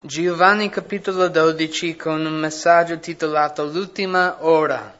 [0.00, 4.96] Giovanni capitolo 12 con un messaggio titolato L'ultima ora.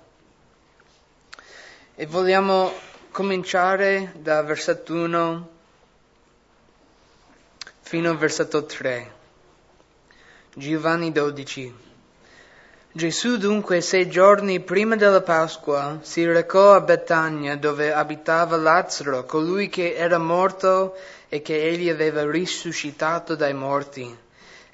[1.94, 2.72] E vogliamo
[3.12, 5.48] cominciare da versetto 1
[7.80, 9.12] fino al versetto 3.
[10.54, 11.74] Giovanni 12.
[12.90, 19.68] Gesù dunque sei giorni prima della Pasqua si recò a Betania dove abitava Lazzaro, colui
[19.68, 20.96] che era morto
[21.28, 24.26] e che egli aveva risuscitato dai morti.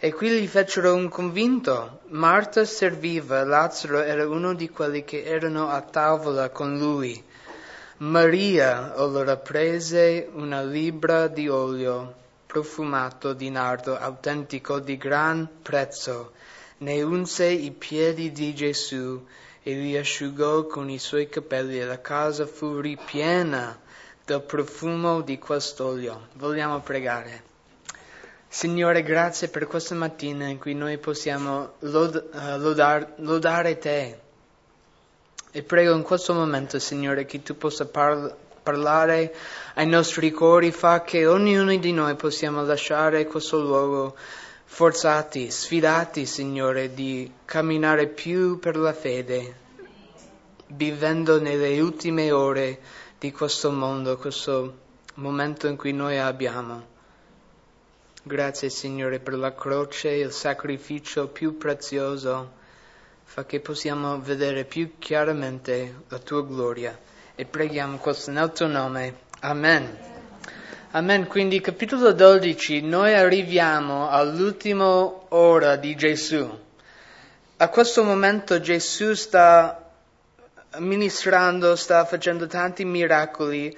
[0.05, 2.01] E qui gli fecero un convinto.
[2.09, 7.25] Marta serviva, Lazzaro era uno di quelli che erano a tavola con lui.
[8.01, 16.33] Maria allora prese una libra di olio profumato di nardo autentico di gran prezzo,
[16.81, 19.25] ne unse i piedi di Gesù
[19.63, 23.81] e li asciugò con i suoi capelli e la casa fu ripiena
[24.23, 26.29] del profumo di quest'olio.
[26.35, 27.54] Vogliamo pregare.
[28.55, 34.21] Signore, grazie per questa mattina in cui noi possiamo lod- uh, lodar- lodare te.
[35.51, 39.35] E prego in questo momento, Signore, che tu possa par- parlare
[39.75, 44.15] ai nostri cuori, fa che ognuno di noi possiamo lasciare questo luogo
[44.67, 49.55] forzati, sfidati, Signore, di camminare più per la fede,
[50.69, 52.79] vivendo nelle ultime ore
[53.19, 54.75] di questo mondo, questo
[55.15, 56.94] momento in cui noi abbiamo.
[58.27, 62.53] Grazie Signore per la croce, il sacrificio più prezioso,
[63.23, 66.99] fa che possiamo vedere più chiaramente la tua gloria.
[67.35, 69.17] E preghiamo questo nel tuo nome.
[69.41, 69.95] Amen.
[70.93, 71.27] Amen.
[71.27, 74.89] Quindi capitolo 12, noi arriviamo all'ultima
[75.35, 76.49] ora di Gesù.
[77.59, 79.87] A questo momento Gesù sta
[80.79, 83.77] ministrando, sta facendo tanti miracoli,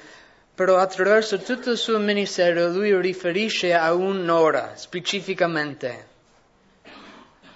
[0.57, 6.15] però attraverso tutto il suo ministero lui riferisce a un'ora specificamente.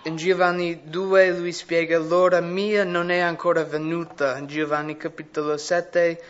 [0.03, 4.37] In Giovanni 2 lui spiega l'ora mia non è ancora venuta.
[4.37, 6.23] In Giovanni capitolo 7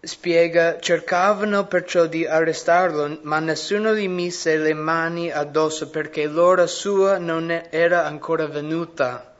[0.00, 7.18] spiega cercavano perciò di arrestarlo, ma nessuno gli mise le mani addosso perché l'ora sua
[7.18, 9.33] non era ancora venuta.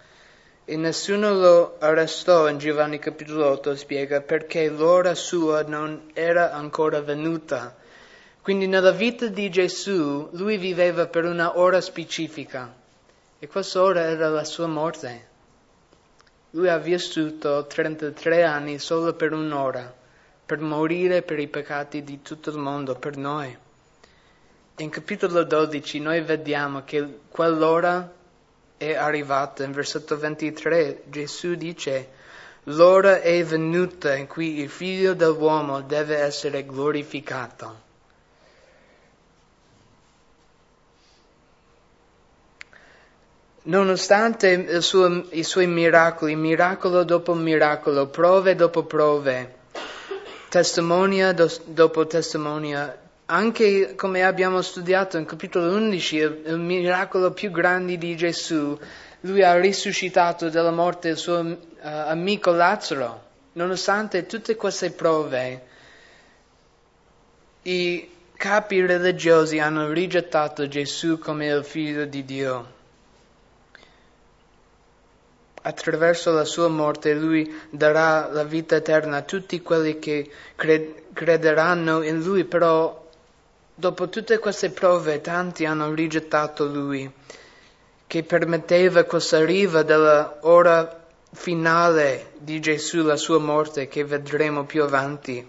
[0.67, 7.03] E nessuno lo arrestò in Giovanni capitolo 8 spiega perché l'ora sua non era ancora
[7.03, 7.77] venuta.
[8.41, 12.75] Quindi nella vita di Gesù lui viveva per una ora specifica
[13.39, 15.29] e questa ora era la sua morte.
[16.53, 19.95] Lui ha vissuto 33 anni solo per un'ora,
[20.47, 23.55] per morire per i peccati di tutto il mondo, per noi.
[24.77, 28.14] In capitolo 12 noi vediamo che quell'ora
[28.91, 29.65] è arrivata.
[29.65, 32.09] In versetto 23 Gesù dice,
[32.65, 37.83] l'ora è venuta in cui il figlio dell'uomo deve essere glorificato.
[43.67, 49.55] Nonostante suo, i suoi miracoli, miracolo dopo miracolo, prove dopo prove,
[50.51, 57.97] testimonia do, dopo testimonia, anche come abbiamo studiato in capitolo 11, il, miracolo più grande
[57.97, 58.79] di Gesù,
[59.21, 63.23] lui ha risuscitato dalla morte il suo uh, amico Lazzaro.
[63.53, 65.63] Nonostante tutte queste prove,
[67.63, 72.73] i capi religiosi hanno rigettato Gesù come il figlio di Dio.
[75.63, 82.03] Attraverso la sua morte lui darà la vita eterna a tutti quelli che cred- crederanno
[82.03, 83.04] in lui, però
[83.77, 87.11] Dopo tutte queste prove tanti hanno rigettato lui,
[88.07, 94.85] che permetteva questa riva della ora finale di Gesù, la sua morte, che vedremo più
[94.85, 95.45] avanti.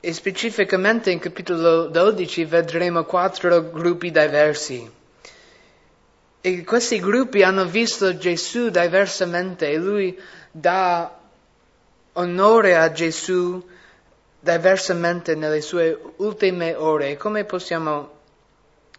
[0.00, 4.90] E specificamente in capitolo 12 vedremo quattro gruppi diversi.
[6.40, 10.18] E questi gruppi hanno visto Gesù diversamente e lui
[10.50, 11.18] dà
[12.14, 13.62] onore a Gesù
[14.52, 17.16] diversamente nelle sue ultime ore.
[17.16, 18.12] Come possiamo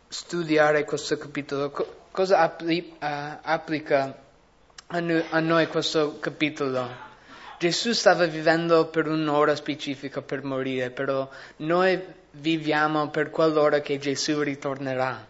[0.10, 1.72] studiare questo capitolo?
[2.12, 4.16] cosa uh, applica
[4.88, 7.06] a noi questo capitolo?
[7.60, 11.28] Gesù stava vivendo per un'ora specifica per morire, però
[11.58, 12.00] noi
[12.32, 15.26] viviamo per quell'ora che Gesù ritornerà.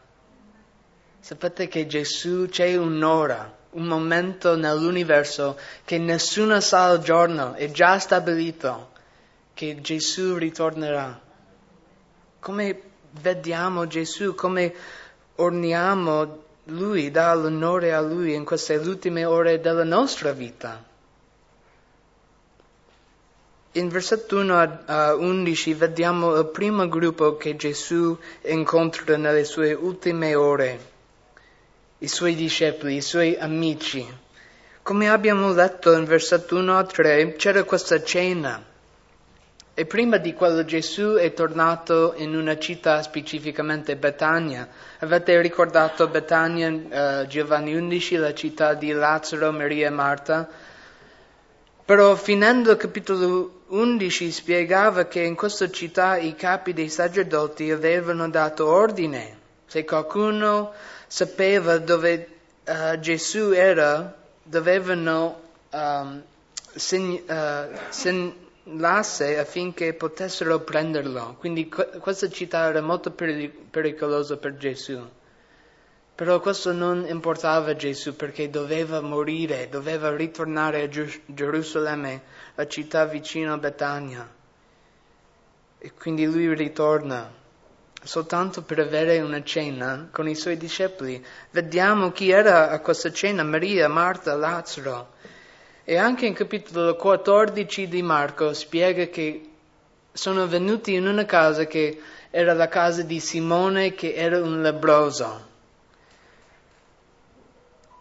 [1.19, 7.99] Sapete che Gesù c'è un'ora, un momento nell'universo che nessuno sa il giorno, è già
[7.99, 8.95] stabilito
[9.57, 11.19] che Gesù ritornerà.
[12.39, 12.81] Come
[13.21, 14.71] vediamo Gesù, come
[15.37, 20.85] orniamo Lui, dà l'onore a Lui in queste ultime ore della nostra vita.
[23.73, 30.33] in versetto 1 a 11 vediamo il primo gruppo che Gesù incontra nelle sue ultime
[30.33, 30.79] ore,
[31.99, 34.03] i suoi discepoli, i suoi amici.
[34.81, 38.75] Come abbiamo letto in versetto 1 a 3, c'era questa cena.
[39.79, 44.67] E prima di quello Gesù è tornato in una città, specificamente Betania.
[45.01, 50.49] Avete ricordato Betania, uh, Giovanni 11, la città di Lazzaro, Maria e Marta?
[51.85, 58.27] Però finendo il capitolo 11 spiegava che in questa città i capi dei sacerdoti avevano
[58.31, 59.37] dato ordine.
[59.67, 60.71] Se qualcuno
[61.05, 62.27] sapeva dove
[62.65, 65.39] uh, Gesù era, dovevano
[65.69, 66.23] um,
[66.73, 67.77] segn- uh,
[68.67, 71.35] segnasse affinché potessero prenderlo.
[71.39, 74.99] Quindi questa città era molto peric- pericolosa per Gesù.
[76.13, 82.21] Però questo non importava a Gesù perché doveva morire, doveva ritornare a Gerusalemme,
[82.55, 84.35] la città vicino a Betania.
[85.79, 87.31] E quindi lui ritorna
[88.01, 91.23] soltanto per avere una cena con i suoi discepoli.
[91.51, 95.13] Vediamo chi era a questa cena, Maria, Marta, Lazzaro.
[95.89, 99.49] E anche in capitolo 14 di Marco spiega che
[100.11, 105.47] sono venuti in una casa che era la casa di Simone che era un lebroso.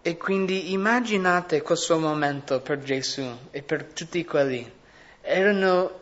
[0.03, 4.69] E quindi immaginate questo momento per Gesù e per tutti quelli.
[5.21, 5.93] Erano uh,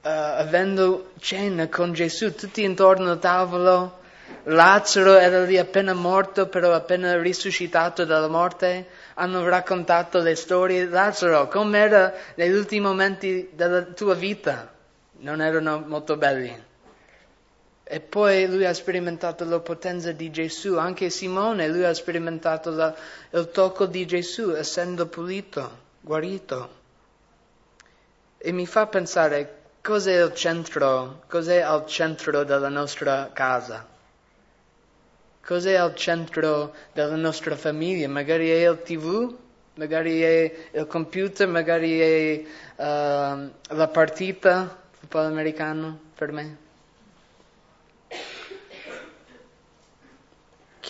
[0.00, 3.99] avendo cena con Gesù, tutti intorno al tavolo.
[4.44, 8.88] Lazzaro era lì appena morto, però appena risuscitato dalla morte.
[9.14, 10.86] Hanno raccontato le storie.
[10.86, 14.72] Lazzaro, com'era negli ultimi momenti della tua vita?
[15.18, 16.68] Non erano molto belli.
[17.92, 22.94] E poi lui ha sperimentato la potenza di Gesù, anche Simone, lui ha sperimentato la,
[23.30, 26.78] il tocco di Gesù essendo pulito, guarito.
[28.38, 33.98] E mi fa pensare cos'è il centro, cos'è al centro della nostra casa?
[35.42, 38.08] Cos'è al centro della nostra famiglia?
[38.08, 39.34] Magari è il tv,
[39.74, 42.42] magari è il computer, magari è
[42.76, 46.68] uh, la partita, football americano per me.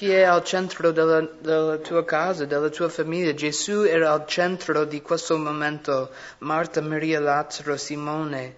[0.01, 3.35] chi è al centro della, della, tua casa, della tua famiglia.
[3.35, 6.09] Gesù era al centro di questo momento.
[6.39, 8.55] Marta, Maria, Lazzaro, Simone.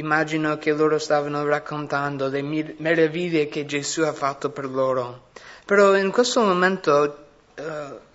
[0.00, 2.42] Immagino che loro stavano raccontando le
[2.78, 5.28] meraviglie che Gesù ha fatto per loro.
[5.66, 7.62] Però in questo momento uh,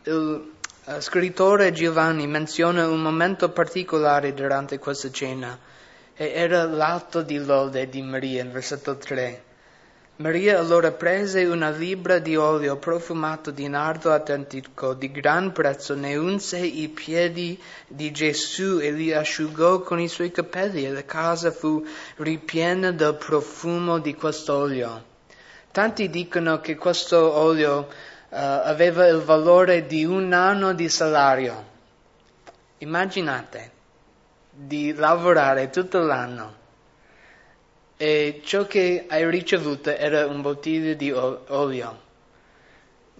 [0.03, 0.51] il
[0.83, 5.57] uh, scrittore Giovanni menziona un momento particolare durante questa cena.
[6.15, 9.43] E era l'atto di lode di Maria, in versetto 3.
[10.17, 16.15] Maria allora prese una libra di olio profumato di nardo autentico di gran prezzo, ne
[16.15, 21.51] unse i piedi di Gesù e li asciugò con i suoi capelli e la casa
[21.51, 21.85] fu
[22.15, 25.03] ripiena del profumo di quest'olio.
[25.71, 27.87] Tanti dicono che questo olio uh,
[28.29, 31.65] aveva il valore di un anno di salario.
[32.77, 33.71] Immaginate
[34.49, 36.63] di lavorare tutto l'anno
[37.97, 42.03] e ciò che hai ricevuto era un bottiglio di olio.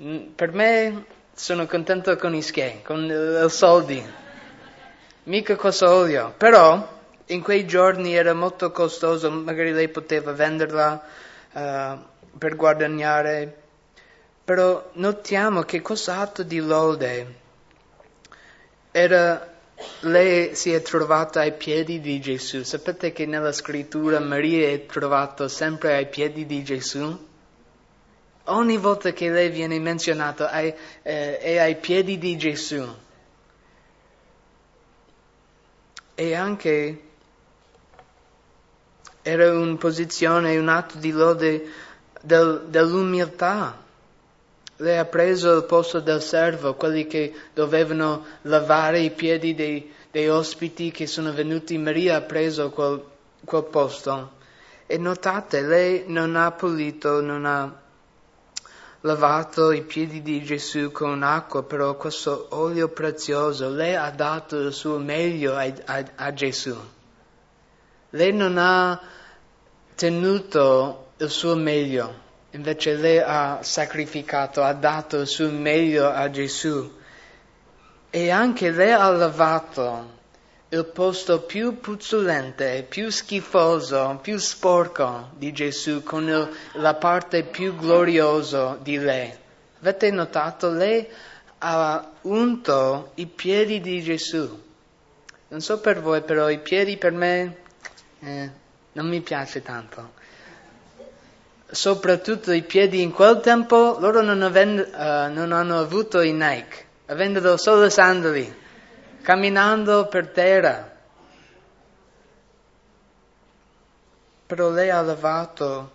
[0.02, 4.04] Mm, per me sono contento con i schei, con i soldi,
[5.24, 6.94] mica questo olio, però
[7.28, 11.04] in quei giorni era molto costoso, magari lei poteva venderla
[11.52, 11.98] uh,
[12.38, 13.64] per guadagnare,
[14.44, 17.44] però notiamo che questo atto di lode.
[18.92, 19.55] Era
[20.02, 22.64] lei si è trovata ai piedi di Gesù.
[22.64, 27.28] Sapete che nella scrittura Maria è trovata sempre ai piedi di Gesù?
[28.46, 32.86] Ogni volta che lei viene menzionata è, eh, è ai piedi di Gesù.
[36.14, 37.02] E anche
[39.24, 41.68] era una posizione, un atto di lode
[42.22, 43.84] del, dell'umiltà.
[44.78, 50.28] Lei ha preso il posto del servo, quelli che dovevano lavare i piedi dei, dei
[50.28, 51.78] ospiti che sono venuti.
[51.78, 53.02] Maria ha preso quel,
[53.46, 54.32] quel posto.
[54.86, 57.84] E notate, lei non ha pulito, non ha
[59.02, 64.74] lavato i piedi di Gesù con acqua, però questo olio prezioso, lei ha dato il
[64.74, 66.76] suo meglio a, a, a Gesù.
[68.10, 69.00] Lei non ha
[69.96, 72.24] tenuto il suo meglio
[72.56, 76.90] Invece lei ha sacrificato, ha dato il suo meglio a Gesù.
[78.10, 80.14] E anche lei ha lavato
[80.70, 87.76] il posto più puzzolente, più schifoso, più sporco di Gesù con il, la parte più
[87.76, 89.34] gloriosa di lei.
[89.82, 90.70] Avete notato?
[90.70, 91.06] Lei
[91.58, 94.64] ha unto i piedi di Gesù.
[95.50, 97.58] Non so per voi, però i piedi per me
[98.22, 98.50] eh,
[98.94, 100.24] non mi piace tanto.
[101.68, 106.86] Soprattutto i piedi in quel tempo, loro non, avendo, uh, non hanno avuto i Nike,
[107.08, 108.54] avendo solo sandali,
[109.22, 110.94] camminando per terra.
[114.46, 115.94] Però lei ha lavato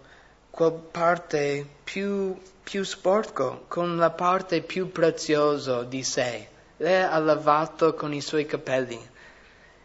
[0.51, 6.49] quella parte più, più sporco con la parte più preziosa di sé.
[6.79, 8.99] Lei ha lavato con i suoi capelli.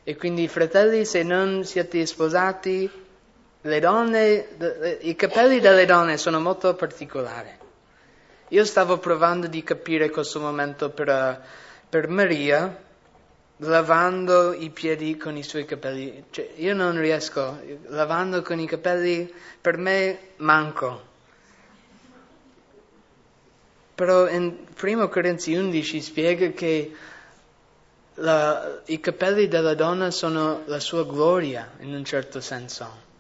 [0.04, 2.90] E quindi, fratelli, se non siete sposati,
[3.66, 4.48] le donne,
[5.02, 7.50] i capelli delle donne sono molto particolari.
[8.50, 11.44] Io stavo provando di capire questo momento per,
[11.90, 12.84] per Maria,
[13.58, 16.26] lavando i piedi con i suoi capelli.
[16.30, 21.14] Cioè, io non riesco, lavando con i capelli, per me manco.
[23.96, 26.96] Però in 1 Corinzi 11 spiega che
[28.16, 33.14] la, i capelli della donna sono la sua gloria in un certo senso.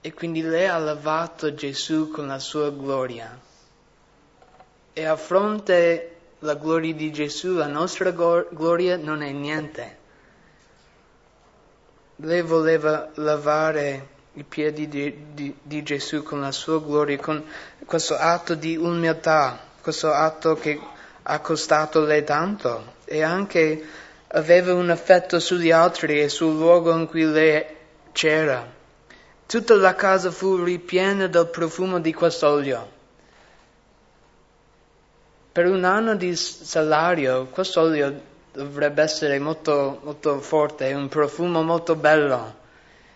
[0.00, 3.38] E quindi lei ha lavato Gesù con la sua gloria.
[4.92, 9.96] E a fronte la gloria di Gesù, la nostra gloria non è niente.
[12.16, 17.44] Lei voleva lavare i piedi di, di, di Gesù con la sua gloria, con
[17.84, 20.80] questo atto di umiltà, questo atto che
[21.22, 23.84] ha costato lei tanto e anche
[24.28, 27.64] aveva un effetto sugli altri e sul luogo in cui lei
[28.12, 28.76] c'era.
[29.48, 32.86] Tutta la casa fu ripiena del profumo di quest'olio.
[35.50, 38.20] Per un anno di salario quest'olio
[38.52, 42.56] dovrebbe essere molto, molto forte, un profumo molto bello.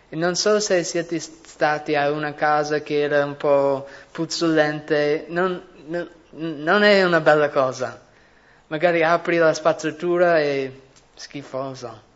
[0.08, 5.62] E non so se siete stati a una casa che era un po' puzzolente, non,
[5.88, 8.00] non, non è una bella cosa.
[8.68, 10.80] Magari apri la spazzatura e
[11.14, 12.11] schifoso.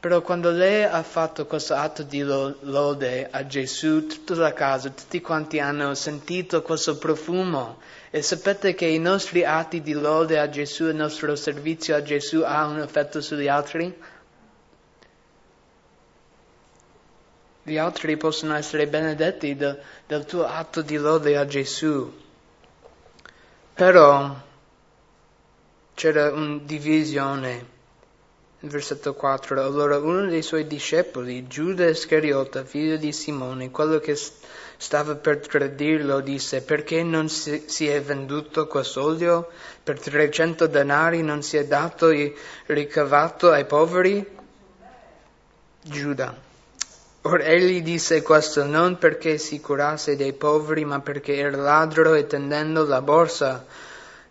[0.00, 5.20] Però quando lei ha fatto questo atto di lode a Gesù, tutta la casa, tutti
[5.20, 7.80] quanti hanno sentito questo profumo.
[8.10, 12.42] E sapete che i nostri atti di lode a Gesù, il nostro servizio a Gesù
[12.44, 13.92] ha un effetto sugli altri?
[17.64, 22.10] Gli altri possono essere benedetti del, del tuo atto di lode a Gesù.
[23.74, 24.32] Però
[25.94, 27.76] c'era una divisione.
[28.60, 29.62] Versetto 4.
[29.62, 34.18] Allora uno dei suoi discepoli, Giuda Iscariota, figlio di Simone, quello che
[34.76, 39.48] stava per tradirlo, disse, perché non si, si è venduto quest'olio?
[39.80, 42.34] Per 300 denari non si è dato il
[42.66, 44.26] ricavato ai poveri?
[45.80, 46.34] Giuda.
[47.22, 52.26] Or egli disse questo non perché si curasse dei poveri, ma perché era ladro e
[52.26, 53.64] tendendo la borsa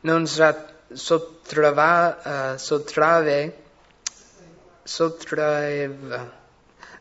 [0.01, 3.63] non sottrava, uh, sottrave,
[4.87, 6.31] sottraeva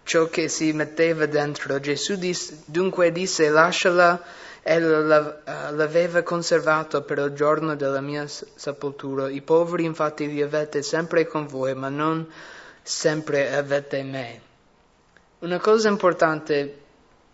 [0.03, 1.79] ciò che si metteva dentro.
[1.79, 4.21] Gesù disse, dunque disse lasciala
[4.63, 9.29] e l'aveva conservato per il giorno della mia sepoltura.
[9.29, 12.29] I poveri infatti li avete sempre con voi, ma non
[12.83, 14.41] sempre avete me.
[15.41, 16.79] Una cosa importante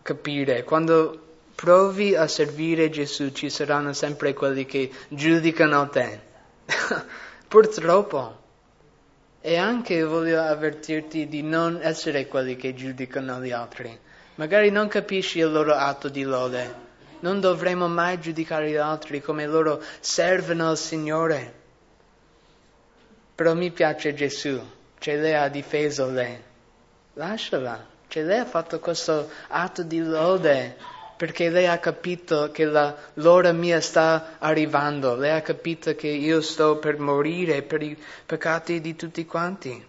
[0.02, 1.18] capire, quando
[1.54, 6.20] provi a servire Gesù ci saranno sempre quelli che giudicano te.
[7.48, 8.41] Purtroppo.
[9.44, 13.98] E anche voglio avvertirti di non essere quelli che giudicano gli altri.
[14.36, 16.74] Magari non capisci il loro atto di lode.
[17.20, 21.54] Non dovremo mai giudicare gli altri come loro servono al Signore.
[23.34, 24.60] Però mi piace Gesù,
[24.98, 26.40] cioè lei ha difeso lei.
[27.14, 27.84] Lasciala.
[28.06, 30.76] Cioè lei ha fatto questo atto di lode
[31.22, 36.40] perché lei ha capito che la, l'ora mia sta arrivando, lei ha capito che io
[36.40, 39.86] sto per morire per i peccati di tutti quanti.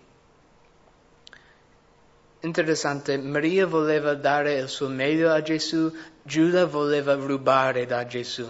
[2.41, 8.47] Interessante, Maria voleva dare il suo meglio a Gesù, Giuda voleva rubare da Gesù.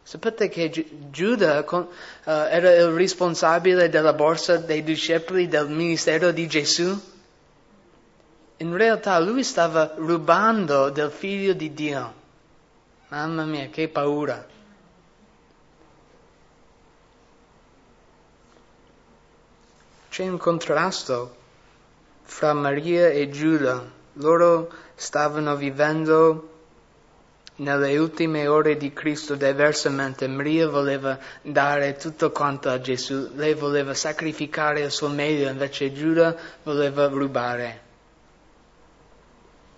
[0.00, 0.70] Sapete che
[1.10, 1.88] Giuda uh,
[2.22, 7.14] era il responsabile della borsa dei discepoli del ministero di Gesù?
[8.58, 12.14] In realtà lui stava rubando del figlio di Dio.
[13.08, 14.54] Mamma mia, che paura.
[20.08, 21.36] C'è un contrasto
[22.22, 23.84] fra Maria e Giuda.
[24.14, 26.52] Loro stavano vivendo
[27.56, 30.26] nelle ultime ore di Cristo diversamente.
[30.26, 33.32] Maria voleva dare tutto quanto a Gesù.
[33.34, 37.85] Lei voleva sacrificare il suo meglio, invece Giuda voleva rubare.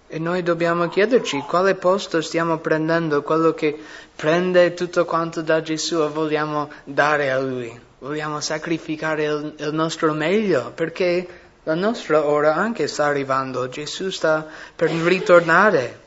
[0.08, 3.78] E noi dobbiamo chiederci quale posto stiamo prendendo, quello che
[4.16, 7.78] prende tutto quanto da Gesù e vogliamo dare a Lui.
[7.98, 11.26] Vogliamo sacrificare il, il nostro meglio perché
[11.68, 16.00] La nostra ora anche sta arrivando, Gesù sta per ritornare.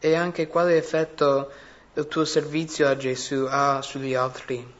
[0.00, 1.48] E anche quale effetto
[1.94, 4.79] il tuo servizio a Gesù ha sugli altri?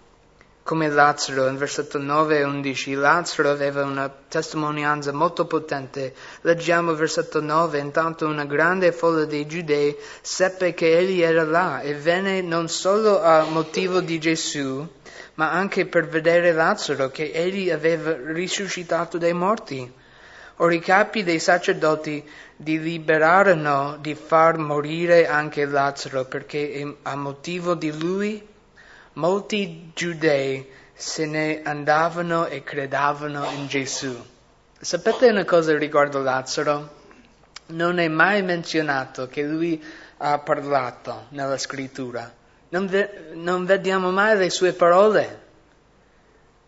[0.70, 6.14] Come Lazzaro, in versetto 9 e 11, Lazzaro aveva una testimonianza molto potente.
[6.42, 11.94] Leggiamo versetto 9, intanto una grande folla dei giudei seppe che egli era là e
[11.94, 14.86] venne non solo a motivo di Gesù,
[15.34, 19.92] ma anche per vedere Lazzaro che egli aveva risuscitato dai morti.
[20.58, 22.22] Ora i capi dei sacerdoti
[22.54, 28.46] deliberarono di far morire anche Lazzaro perché a motivo di lui
[29.14, 34.14] molti giudei se ne andavano e credavano in Gesù.
[34.78, 36.98] Sapete una cosa riguardo Lazzaro?
[37.66, 39.82] Non è mai menzionato che lui
[40.18, 42.32] ha parlato nella scrittura.
[42.70, 45.48] Non, ve- non vediamo mai le sue parole.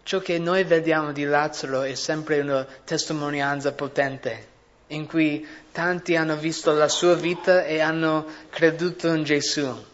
[0.03, 4.49] Ciò che noi vediamo di Lazzaro è sempre una testimonianza potente,
[4.89, 9.91] in cui tanti hanno visto la sua vita e hanno creduto in Gesù.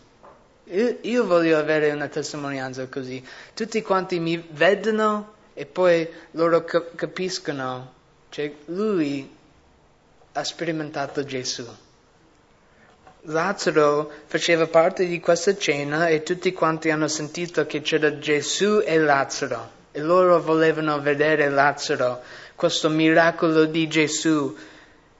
[0.71, 3.25] Io, io voglio avere una testimonianza così.
[3.55, 7.93] Tutti quanti mi vedono e poi loro capiscono,
[8.29, 9.29] cioè lui
[10.33, 11.67] ha sperimentato Gesù.
[13.23, 18.99] Lazzaro faceva parte di questa cena e tutti quanti hanno sentito che c'era Gesù e
[18.99, 22.23] Lazzaro e loro volevano vedere Lazzaro,
[22.55, 24.57] questo miracolo di Gesù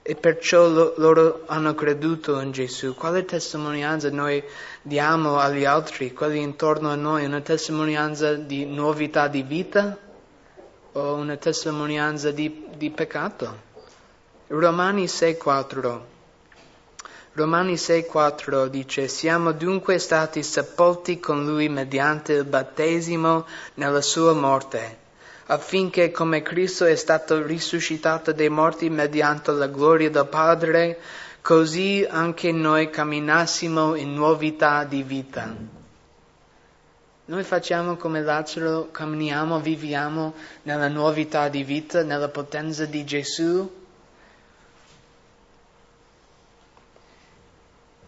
[0.09, 2.95] e perciò lo, loro hanno creduto in Gesù.
[2.95, 4.43] Quale testimonianza noi
[4.81, 7.27] diamo agli altri, quelli intorno a noi?
[7.27, 9.99] Una testimonianza di novità di vita
[10.93, 13.67] o una testimonianza di, di peccato?
[14.47, 16.01] Romani 6,4
[17.35, 25.07] Romani 6,4 dice: Siamo dunque stati sepolti con Lui mediante il battesimo nella Sua morte
[25.51, 30.99] affinché come Cristo è stato risuscitato dai morti mediante la gloria del Padre,
[31.41, 35.55] così anche noi camminassimo in novità di vita.
[37.25, 43.71] Noi facciamo come Lazzaro, camminiamo, viviamo nella novità di vita, nella potenza di Gesù.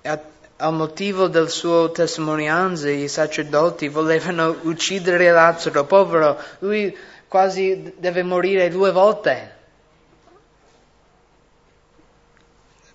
[0.03, 0.18] E
[0.57, 6.94] al motivo del suo testimonianza i sacerdoti volevano uccidere Lazzaro, povero, lui
[7.31, 9.59] quasi deve morire due volte.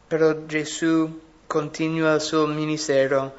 [0.07, 3.35] Però Gesù continua il suo ministero.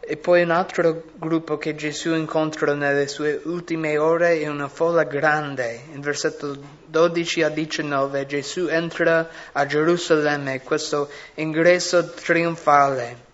[0.00, 5.04] E poi un altro gruppo che Gesù incontra nelle sue ultime ore è una folla
[5.04, 5.78] grande.
[5.92, 13.29] In versetto 12 a 19 Gesù entra a Gerusalemme, questo ingresso trionfale.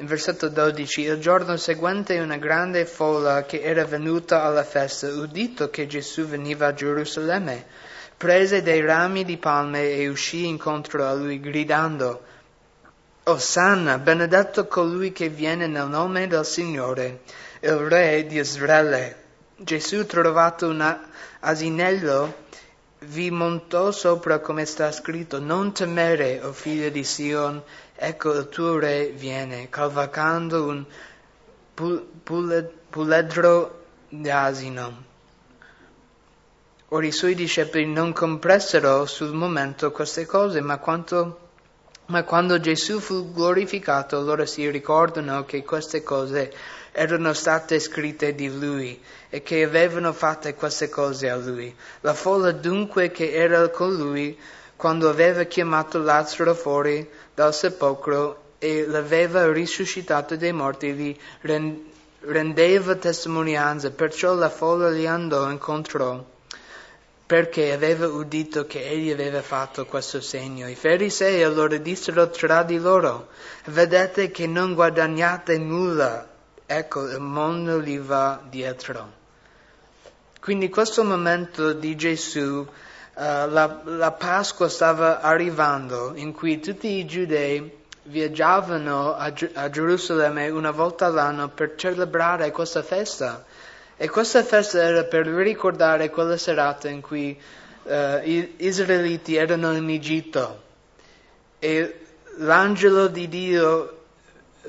[0.00, 5.68] In versetto 12, il giorno seguente una grande folla che era venuta alla festa, udito
[5.68, 7.66] che Gesù veniva a Gerusalemme,
[8.16, 12.22] prese dei rami di palme e uscì incontro a lui gridando,
[13.24, 17.20] Osanna, benedetto colui che viene nel nome del Signore,
[17.60, 19.16] il Re di Israele.
[19.58, 20.98] Gesù, trovato un
[21.40, 22.34] asinello,
[23.00, 27.62] vi montò sopra come sta scritto, non temere, o figlio di Sion,
[28.02, 30.86] Ecco il tuo re viene, cavalcando un
[32.88, 35.04] puledro d'asino.
[36.88, 41.50] Ora i suoi discepoli non compressero sul momento queste cose, ma, quanto,
[42.06, 46.54] ma quando Gesù fu glorificato, loro si ricordano che queste cose
[46.92, 51.76] erano state scritte di lui e che avevano fatte queste cose a lui.
[52.00, 54.38] La folla dunque che era con lui
[54.80, 61.14] quando aveva chiamato Lazzaro fuori dal sepolcro e l'aveva risuscitato dai morti, gli
[62.20, 66.38] rendeva testimonianza, perciò la folla gli andò incontro
[67.26, 70.66] perché aveva udito che egli aveva fatto questo segno.
[70.66, 73.28] I farisei allora dissero tra di loro,
[73.66, 76.26] vedete che non guadagnate nulla,
[76.64, 79.12] ecco il mondo gli va dietro.
[80.40, 82.66] Quindi questo momento di Gesù
[83.20, 90.70] la, la Pasqua stava arrivando in cui tutti i giudei viaggiavano a, a Gerusalemme una
[90.70, 93.44] volta all'anno per celebrare questa festa.
[93.96, 97.38] E questa festa era per ricordare quella serata in cui
[97.82, 100.68] uh, gli israeliti erano in Egitto
[101.58, 102.06] e
[102.38, 103.98] l'angelo di Dio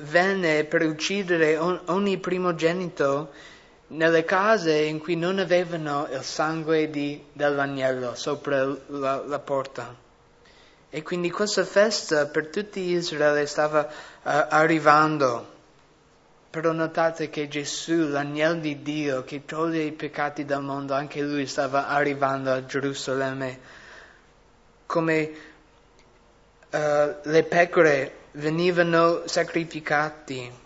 [0.00, 3.30] venne per uccidere ogni primogenito
[3.92, 9.94] nelle case in cui non avevano il sangue di, dell'agnello sopra la, la, porta.
[10.88, 13.88] E quindi questa festa per tutti Israele stava uh,
[14.22, 15.50] arrivando.
[16.50, 21.46] Però notate che Gesù, l'agnello di Dio che toglie i peccati del mondo, anche lui
[21.46, 23.58] stava arrivando a Gerusalemme.
[24.84, 25.30] Come
[26.70, 26.78] uh,
[27.22, 30.60] le pecore venivano sacrificate,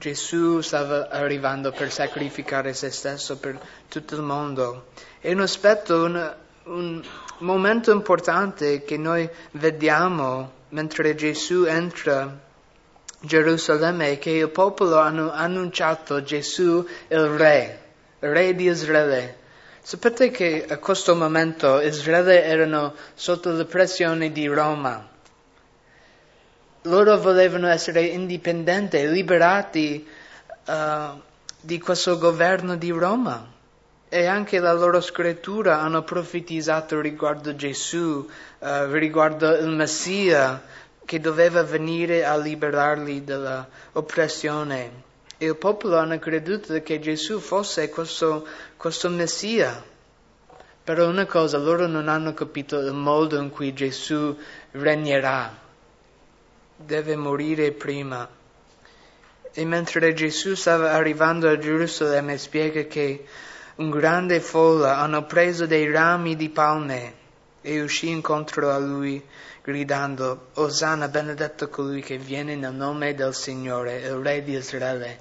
[0.00, 4.86] Gesù stava arrivando per sacrificare se stesso per tutto il mondo.
[5.20, 7.04] È un aspetto, un, un
[7.40, 12.34] momento importante che noi vediamo mentre Gesù entra
[13.20, 17.80] Gerusalemme che il popolo hanno annunciato Gesù il re,
[18.20, 19.36] il re di Israele.
[19.82, 25.09] Sapete che a questo momento Israele erano sotto la pressione di Roma.
[26.84, 30.08] Loro volevano essere indipendenti, liberati
[30.66, 31.20] uh,
[31.60, 33.46] di questo governo di Roma.
[34.08, 38.26] E anche la loro scrittura hanno profetizzato riguardo Gesù,
[38.58, 40.62] uh, riguardo il Messia,
[41.04, 45.08] che doveva venire a liberarli dall'oppressione.
[45.36, 48.46] E il popolo hanno creduto che Gesù fosse questo,
[48.78, 49.84] questo Messia.
[50.82, 54.34] Però una cosa, loro non hanno capito il modo in cui Gesù
[54.70, 55.68] regnerà.
[56.84, 58.28] Deve morire prima.
[59.52, 63.24] E mentre Gesù stava arrivando a Gerusalemme spiega che
[63.76, 67.14] un grande folla hanno preso dei rami di palme
[67.60, 69.22] e uscì incontro a lui
[69.62, 75.18] gridando, Osanna, benedetto colui che viene nel nome del Signore, il Re di Israele.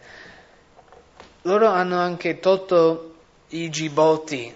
[1.43, 3.15] Loro hanno anche tolto
[3.49, 4.53] i gibotti,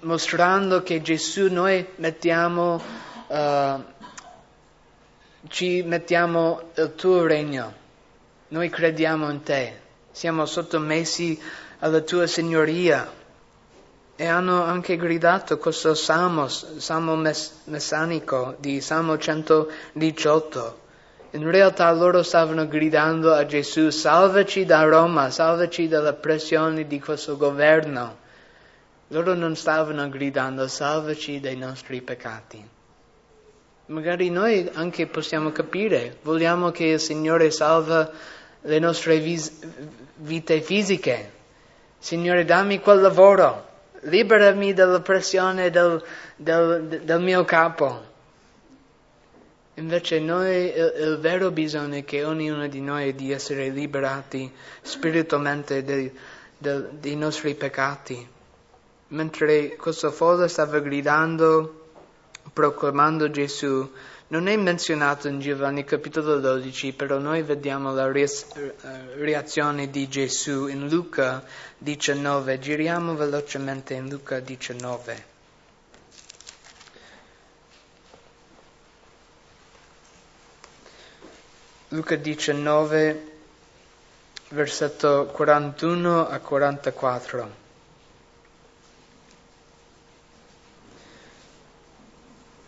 [0.00, 2.80] mostrando che Gesù noi mettiamo,
[3.26, 3.82] uh,
[5.48, 7.72] ci mettiamo il tuo regno,
[8.48, 9.80] noi crediamo in te,
[10.10, 11.40] siamo sottomessi
[11.80, 13.24] alla tua signoria.
[14.18, 20.84] E hanno anche gridato questo salmo, salmo mess- messanico di Salmo 118.
[21.32, 27.36] In realtà loro stavano gridando a Gesù, salvaci da Roma, salvaci dalla pressione di questo
[27.36, 28.16] governo.
[29.08, 32.75] Loro non stavano gridando, salvaci dai nostri peccati.
[33.86, 38.10] Magari noi anche possiamo capire, vogliamo che il Signore salva
[38.62, 39.52] le nostre vis-
[40.16, 41.32] vite fisiche.
[41.98, 43.66] Signore, dammi quel lavoro
[44.00, 46.02] liberami dall'oppressione del,
[46.36, 48.14] del, del mio capo.
[49.74, 54.50] Invece noi, il, il, vero bisogno che ognuno di noi è di essere liberati
[54.82, 56.10] spiritualmente dei,
[56.56, 58.26] dei, dei nostri peccati.
[59.08, 61.75] Mentre questo folla stava gridando,
[62.52, 63.90] proclamando Gesù,
[64.28, 68.74] non è menzionato in Giovanni capitolo 12, però noi vediamo la eh,
[69.16, 71.44] reazione di Gesù in Luca
[71.78, 72.58] 19.
[72.58, 75.34] Giriamo velocemente in Luca 19.
[81.90, 83.32] Luca 19,
[84.48, 87.65] versetto 41 a 44.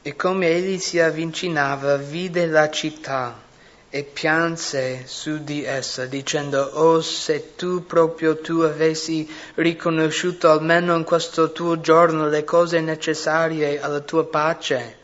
[0.09, 3.42] E come egli si avvicinava, vide la città
[3.90, 11.05] e pianse su di essa, dicendo, Oh, se tu proprio tu avessi riconosciuto almeno in
[11.05, 14.97] questo tuo giorno le cose necessarie alla tua pace,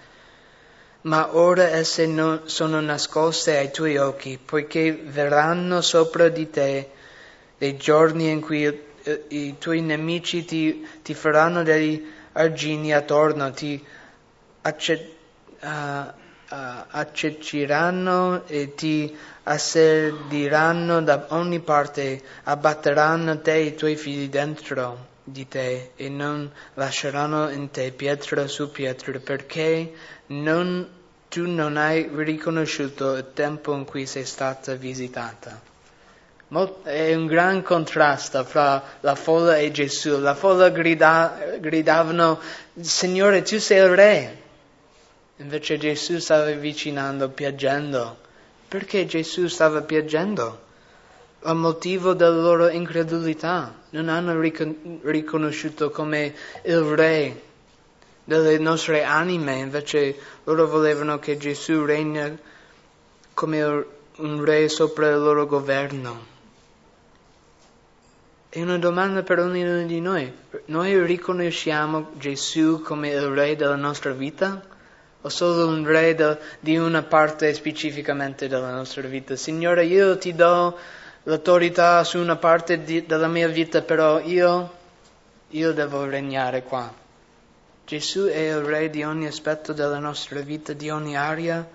[1.03, 6.89] ma ora esse non sono nascoste ai tuoi occhi, poiché verranno sopra di te
[7.59, 13.85] dei giorni in cui i, i tuoi nemici ti, ti faranno degli argini attorno, ti
[16.91, 25.47] accecciranno e ti assediranno da ogni parte, abbatteranno te e i tuoi figli dentro di
[25.49, 29.93] te e non lasceranno in te pietra su pietra perché
[30.27, 30.89] non,
[31.29, 35.73] tu non hai riconosciuto il tempo in cui sei stata visitata.
[36.83, 40.21] È un gran contrasto fra la folla e Gesù.
[40.21, 42.39] La folla grida, gridavano,
[42.81, 44.43] Signore, tu sei il re.
[45.39, 48.19] Invece Gesù stava avvicinando, piangendo.
[48.69, 50.63] Perché Gesù stava piangendo?
[51.43, 53.75] A motivo della loro incredulità.
[53.91, 57.43] Non hanno riconosciuto come il re
[58.25, 62.37] delle nostre anime, invece loro volevano che Gesù regna
[63.35, 66.33] come un re sopra il loro governo.
[68.49, 70.33] È una domanda per ognuno di noi.
[70.67, 74.73] Noi riconosciamo Gesù come il re della nostra vita?
[75.25, 79.37] O solo un re de, di una parte specificamente della nostra vita.
[79.37, 80.77] Signore, io ti do
[81.23, 84.71] l'autorità su una parte di, della mia vita, però io,
[85.49, 86.93] io devo regnare qua.
[87.87, 91.67] Gesù è il re di ogni aspetto della nostra vita, di ogni area.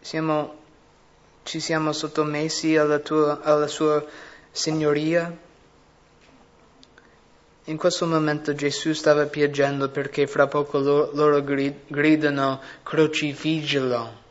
[0.00, 0.64] Siamo
[1.46, 4.04] Ci siamo sottomessi alla, tua, alla sua
[4.50, 5.34] signoria?
[7.68, 14.24] In questo momento Gesù stava piangendo perché fra poco loro, loro gridano crocifiggelo.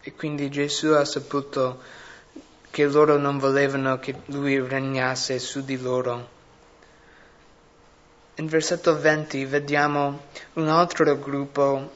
[0.00, 1.80] E quindi Gesù ha saputo
[2.70, 6.28] che loro non volevano che lui regnasse su di loro.
[8.36, 11.90] In versetto 20 vediamo un altro gruppo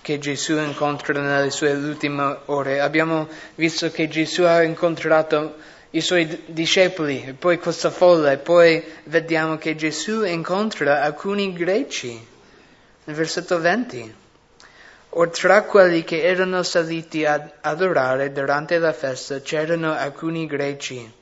[0.00, 2.78] che Gesù incontra nelle sue ultime ore.
[2.78, 5.56] Abbiamo visto che Gesù ha incontrato
[5.94, 12.26] i suoi discepoli, e poi questa folla, e poi vediamo che Gesù incontra alcuni greci,
[13.04, 14.22] nel versetto 20.
[15.16, 21.12] Or tra quelli che erano saliti ad adorare durante la festa c'erano alcuni greci.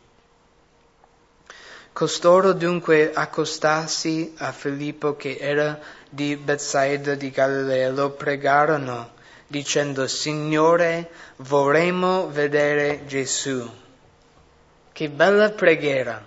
[1.92, 9.10] Costoro dunque accostasi a Filippo che era di Bethsaida di Galilea lo pregarono
[9.46, 13.81] dicendo Signore vorremmo vedere Gesù.
[14.92, 16.22] Che bella preghiera!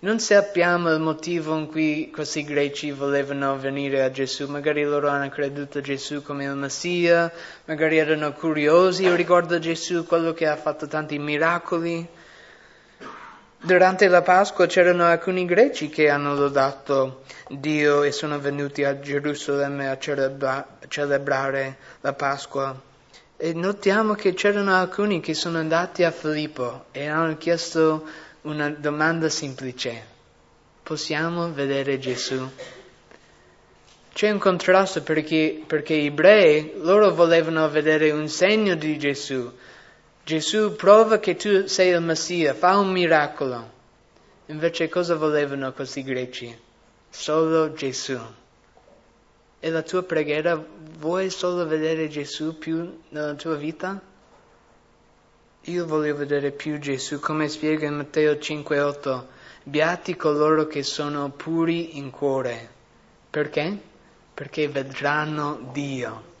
[0.00, 5.30] Non sappiamo il motivo in cui questi greci volevano venire a Gesù, magari loro hanno
[5.30, 7.32] creduto a Gesù come il Messia,
[7.64, 12.06] magari erano curiosi riguardo a Gesù, quello che ha fatto tanti miracoli.
[13.56, 19.88] Durante la Pasqua c'erano alcuni greci che hanno lodato Dio e sono venuti a Gerusalemme
[19.88, 22.87] a celebra- celebrare la Pasqua.
[23.40, 28.04] E notiamo che c'erano alcuni che sono andati a Filippo e hanno chiesto
[28.42, 30.04] una domanda semplice.
[30.82, 32.50] Possiamo vedere Gesù?
[34.12, 39.48] C'è un contrasto perché, perché gli ebrei, loro volevano vedere un segno di Gesù.
[40.24, 43.70] Gesù prova che tu sei il Messia, fa un miracolo.
[44.46, 46.58] Invece cosa volevano questi greci?
[47.08, 48.18] Solo Gesù.
[49.60, 50.60] E la tua preghiera,
[50.98, 54.00] vuoi solo vedere Gesù più nella tua vita?
[55.62, 59.24] Io voglio vedere più Gesù, come spiega in Matteo 5,8.
[59.64, 62.76] Beati coloro che sono puri in cuore.
[63.28, 63.78] Perché?
[64.32, 66.36] Perché vedranno Dio.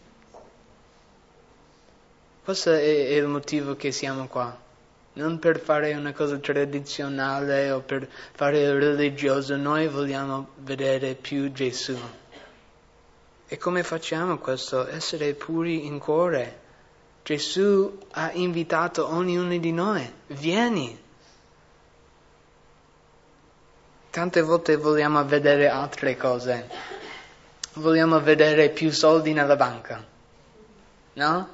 [2.42, 4.58] Questo è, il motivo che siamo qua.
[5.14, 11.52] Non per fare una cosa tradizionale o per fare il religioso, noi vogliamo vedere più
[11.52, 11.98] Gesù.
[13.50, 14.86] E come facciamo questo?
[14.88, 16.66] Essere puri in cuore.
[17.22, 20.98] Gesù ha invitato ognuno di noi, vieni.
[24.10, 26.68] Tante volte vogliamo vedere altre cose.
[27.76, 30.04] Vogliamo vedere più soldi nella banca,
[31.14, 31.48] no?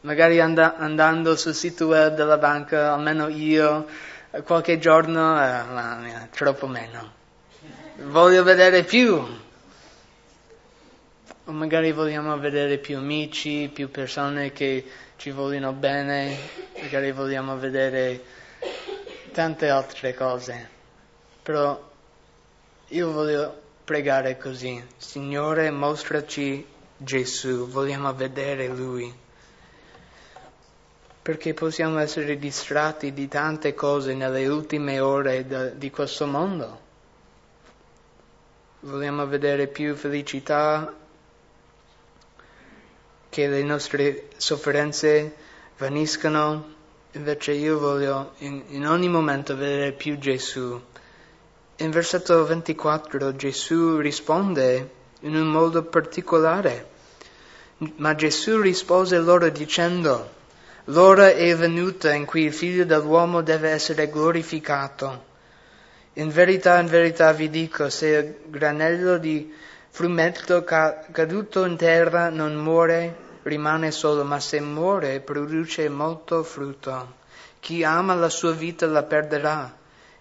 [0.00, 3.86] Magari and- andando sul sito web della banca, almeno io,
[4.44, 7.12] qualche giorno, eh, troppo meno.
[7.96, 9.50] Voglio vedere più.
[11.44, 16.36] O magari vogliamo vedere più amici, più persone che ci vogliono bene,
[16.80, 18.22] magari vogliamo vedere
[19.32, 20.68] tante altre cose.
[21.42, 21.90] Però
[22.86, 26.64] io voglio pregare così, Signore mostraci
[26.96, 29.12] Gesù, vogliamo vedere Lui.
[31.22, 36.80] Perché possiamo essere distratti di tante cose nelle ultime ore di questo mondo.
[38.80, 41.00] Vogliamo vedere più felicità,
[43.32, 45.34] che le nostre sofferenze
[45.78, 46.74] vaniscano,
[47.12, 50.78] invece io voglio in, in ogni momento vedere più Gesù.
[51.76, 54.90] In versetto 24 Gesù risponde
[55.20, 56.86] in un modo particolare,
[57.96, 60.28] ma Gesù rispose loro dicendo,
[60.84, 65.24] l'ora è venuta in cui il figlio dell'uomo deve essere glorificato.
[66.14, 69.50] In verità, in verità vi dico, se il granello di
[69.94, 77.20] frumento caduto in terra non muore, rimane solo, ma se muore produce molto frutto.
[77.60, 79.70] Chi ama la sua vita la perderà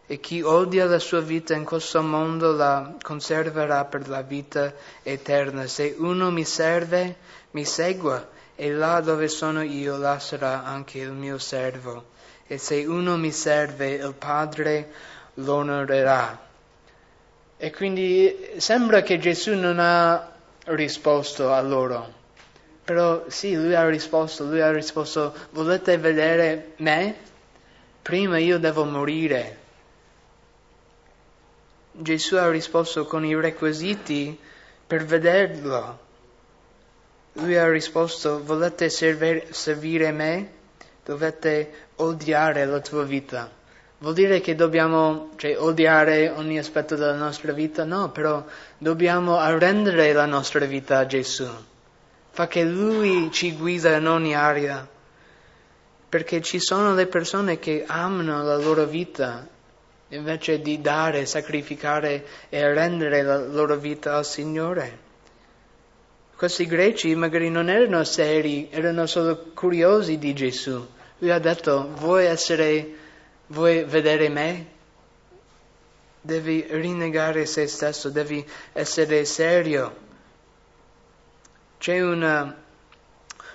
[0.06, 5.66] e chi odia la sua vita in questo mondo la conserverà per la vita eterna.
[5.68, 7.16] Se uno mi serve,
[7.52, 12.10] mi segua e là dove sono io, là sarà anche il mio servo.
[12.46, 14.92] E se uno mi serve, il Padre
[15.36, 16.50] l'onorerà.
[17.64, 20.32] E quindi sembra che Gesù non ha
[20.66, 22.12] risposto a loro.
[22.84, 27.16] Però sì, lui ha risposto, lui ha risposto, volete vedere me?
[28.02, 29.60] Prima io devo morire.
[31.92, 34.36] Gesù ha risposto con i requisiti
[34.88, 36.00] per vederlo.
[37.34, 40.52] Lui ha risposto, volete servire, servire me?
[41.06, 43.61] Dovete odiare la tua vita.
[44.02, 47.86] Vuol dire che dobbiamo cioè, odiare ogni aspetto della nostra vita?
[47.86, 48.44] No, però
[48.78, 51.48] dobbiamo arrendere la nostra vita a Gesù
[52.32, 54.88] fa che Lui ci guida in ogni area.
[56.12, 59.48] perché ci sono le persone che amano la loro vita
[60.10, 65.00] invece di dare, sacrificare e rendere la loro vita al Signore.
[66.36, 70.86] Questi greci magari non erano seri, erano solo curiosi di Gesù.
[71.20, 72.90] Lui ha detto, vuoi essere,
[73.52, 74.80] vuoi vedere me?
[76.22, 80.10] Devi rinnegare se stesso, devi essere serio.
[81.78, 82.56] C'è una,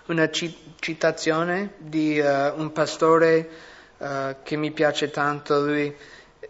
[0.06, 3.48] una citazione di uh, un pastore
[3.98, 5.94] uh, che mi piace tanto, lui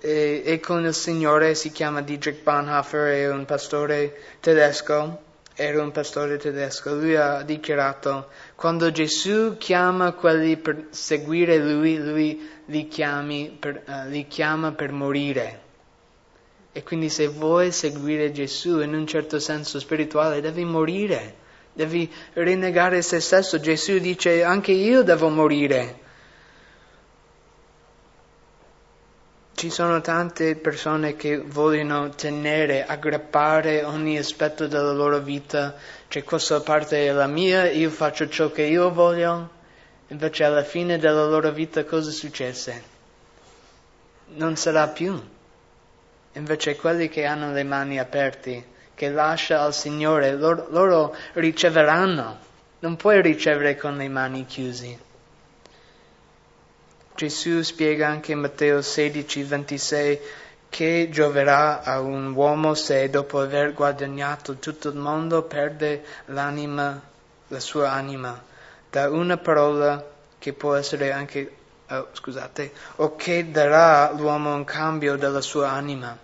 [0.01, 5.23] è, è, con il Signore, si chiama Dietrich Bonhoeffer, è un pastore tedesco,
[5.55, 12.49] era un pastore tedesco, lui ha dichiarato, quando Gesù chiama quelli per seguire lui, lui
[12.67, 15.61] li, per, uh, li chiama per morire.
[16.73, 21.45] E quindi se vuoi seguire Gesù in un certo senso spirituale devi morire
[21.77, 23.61] devi rinnegare se stesso.
[23.61, 26.05] Gesù dice anche io devo morire.
[29.57, 35.75] Ci sono tante persone che vogliono tenere, aggrappare ogni aspetto della loro vita,
[36.09, 39.49] cioè questa parte è la mia, io faccio ciò che io voglio,
[40.09, 42.83] invece alla fine della loro vita cosa successe?
[44.35, 45.19] Non sarà più.
[46.33, 48.63] Invece quelli che hanno le mani aperte
[48.95, 52.39] che lascia al Signore, loro, loro riceveranno.
[52.81, 55.06] Non puoi ricevere con le mani chiuse.
[57.17, 60.21] Gesù spiega anche in Matteo 16, 26
[60.69, 67.01] che gioverà a un uomo se dopo aver guadagnato tutto il mondo perde l'anima,
[67.49, 68.39] la sua anima,
[68.91, 70.05] da una parola
[70.39, 71.57] che può essere anche,
[71.89, 76.15] oh, scusate, o che darà l'uomo in cambio della sua anima.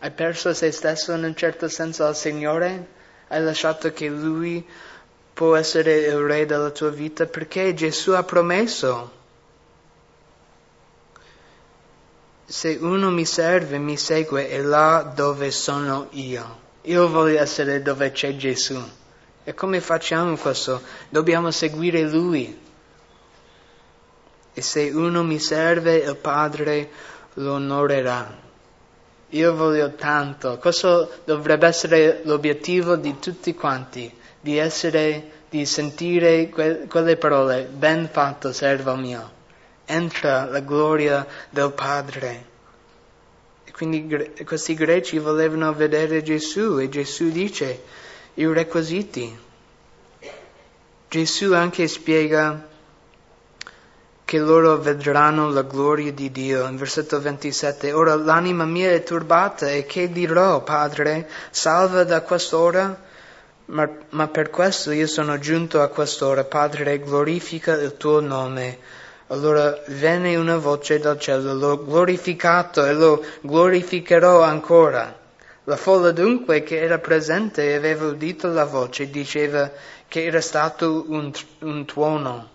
[0.00, 2.86] Hai perso se stesso in un certo senso al Signore?
[3.28, 4.66] Hai lasciato che Lui
[5.32, 9.18] può essere il Re della tua vita perché Gesù ha promesso.
[12.50, 16.58] Se uno mi serve, mi segue, è là dove sono io.
[16.82, 18.76] Io voglio essere dove c'è Gesù.
[19.44, 20.82] E come facciamo questo?
[21.10, 22.58] Dobbiamo seguire Lui.
[24.52, 26.90] E se uno mi serve, il Padre
[27.34, 28.36] lo onorerà.
[29.28, 30.58] Io voglio tanto.
[30.58, 37.62] Questo dovrebbe essere l'obiettivo di tutti quanti, di essere, di sentire que- quelle parole.
[37.72, 39.38] Ben fatto, servo mio.
[39.92, 42.46] Entra la gloria del Padre.
[43.64, 47.82] E quindi questi greci volevano vedere Gesù e Gesù dice
[48.34, 49.36] i requisiti.
[51.08, 52.68] Gesù anche spiega
[54.24, 56.68] che loro vedranno la gloria di Dio.
[56.68, 62.96] In versetto 27, ora l'anima mia è turbata e che dirò, Padre, salva da quest'ora?
[63.64, 68.78] Ma, ma per questo io sono giunto a quest'ora, Padre, glorifica il tuo nome.
[69.30, 75.16] Allora venne una voce dal cielo, l'ho glorificato e lo glorificherò ancora.
[75.64, 79.70] La folla dunque che era presente e aveva udito la voce diceva
[80.08, 82.48] che era stato un, un tuono.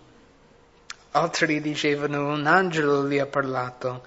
[1.12, 4.02] Altri dicevano un angelo gli ha parlato.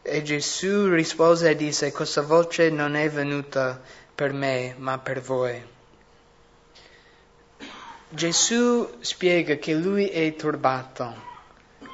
[0.00, 3.78] E Gesù rispose e disse, questa voce non è venuta
[4.14, 5.62] per me, ma per voi.
[8.08, 11.28] Gesù spiega che lui è turbato,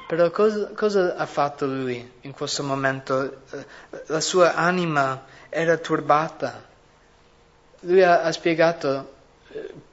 [0.07, 3.41] però cosa, cosa, ha fatto lui in questo momento?
[4.05, 6.63] La sua anima era turbata.
[7.81, 9.13] Lui ha, ha spiegato,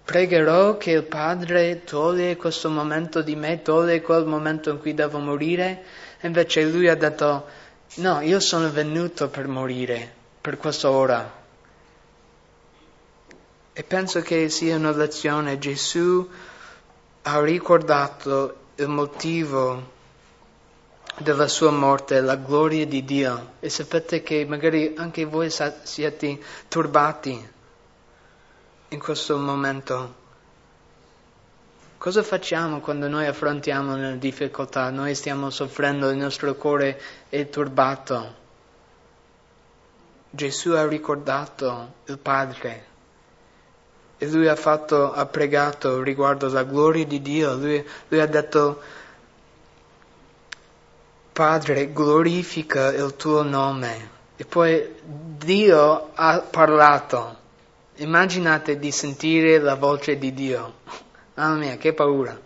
[0.05, 5.18] pregherò che il Padre toglie questo momento di me, toglie quel momento in cui devo
[5.18, 5.83] morire.
[6.20, 7.46] Invece lui ha detto,
[7.96, 11.42] no, io sono venuto per morire, per quest'ora.
[13.72, 15.59] E penso che sia una lezione.
[15.59, 16.31] Gesù
[17.22, 19.90] ha ricordato il motivo
[21.18, 23.53] della sua morte, la gloria di Dio.
[23.61, 27.48] E sapete che magari anche voi siete turbati
[28.88, 30.22] in questo momento?
[31.98, 34.90] Cosa facciamo quando noi affrontiamo una difficoltà?
[34.90, 38.42] Noi stiamo soffrendo, il nostro cuore è turbato.
[40.29, 42.92] Gesù ha ricordato il Padre
[44.18, 47.55] e lui ha, fatto, ha pregato riguardo la gloria di Dio.
[47.55, 48.82] Lui, lui ha detto,
[51.35, 54.09] Padre, glorifica il tuo nome.
[54.37, 57.37] E poi Dio ha parlato.
[57.97, 60.74] Immaginate di sentire la voce di Dio.
[61.35, 62.41] Mamma mia, che paura.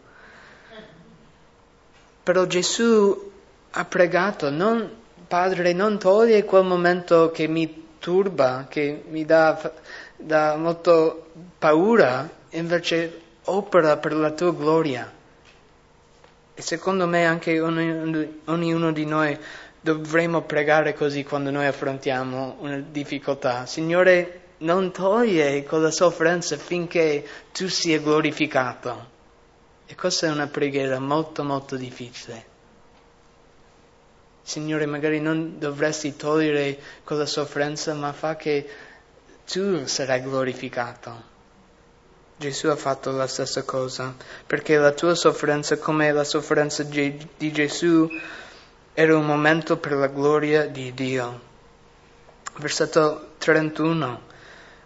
[2.23, 3.31] Però Gesù
[3.73, 4.91] ha pregato, non,
[5.29, 9.71] Padre, non toglie quel momento che mi turba, che mi dà,
[10.17, 11.27] dà molto
[11.59, 15.13] paura, invece opera per la tua gloria.
[16.59, 19.39] E secondo me anche ognuno di noi
[19.81, 23.65] dovremmo pregare così quando noi affrontiamo una difficoltà.
[23.65, 29.09] Signore, non toglie quella sofferenza finché tu sia glorificato.
[29.87, 32.45] E questa è una preghiera molto molto difficile.
[34.43, 38.69] Signore, magari non dovresti togliere quella sofferenza, ma fa che
[39.47, 41.28] tu sarai glorificato.
[42.39, 44.15] Gesù ha fatto la stessa cosa,
[44.47, 48.09] perché la tua sofferenza, come la sofferenza di Gesù,
[48.95, 51.41] era un momento per la gloria di Dio.
[52.59, 54.21] Versetto 31.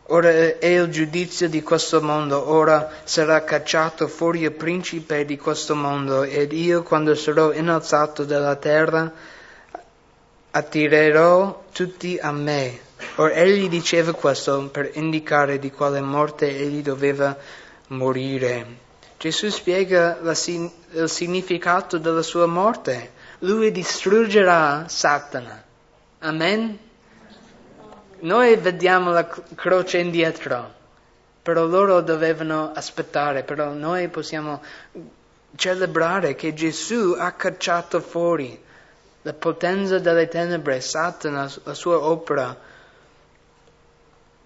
[0.07, 5.75] Ora è il giudizio di questo mondo, ora sarà cacciato fuori il principe di questo
[5.75, 9.13] mondo, ed io, quando sarò innalzato dalla terra,
[10.51, 12.81] attirerò tutti a me.
[13.17, 17.37] Or egli diceva questo per indicare di quale morte egli doveva
[17.89, 18.81] morire.
[19.19, 23.13] Gesù spiega la, il significato della sua morte.
[23.41, 25.63] Lui distruggerà Satana.
[26.21, 26.79] Amen?
[28.21, 30.73] Noi vediamo la croce indietro,
[31.43, 34.63] però loro dovevano aspettare, però noi possiamo
[35.55, 38.61] celebrare che Gesù ha cacciato fuori
[39.23, 42.57] la potenza delle tenebre, Satana, la sua opera